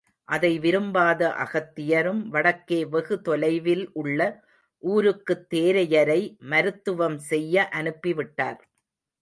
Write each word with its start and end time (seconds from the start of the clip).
அதை 0.27 0.59
விரும்பாத 0.59 1.27
அகத்தியரும், 1.37 2.21
வடக்கே 2.27 2.85
வெகு 2.85 3.21
தொலைவில் 3.21 3.89
உள்ள 3.93 4.19
ஊருக்குத் 4.83 5.53
தேரையரை 5.53 6.21
மருத்துவம் 6.47 7.17
செய்ய 7.29 7.67
அனுப்பி 7.71 8.13
விட்டார். 8.13 8.61